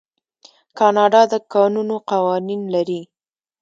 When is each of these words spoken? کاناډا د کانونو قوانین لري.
کاناډا 0.77 1.21
د 1.31 1.33
کانونو 1.53 1.95
قوانین 2.09 2.61
لري. 2.75 3.01